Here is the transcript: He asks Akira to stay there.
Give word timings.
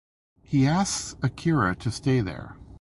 He 0.41 0.65
asks 0.65 1.13
Akira 1.21 1.75
to 1.75 1.91
stay 1.91 2.21
there. 2.21 2.55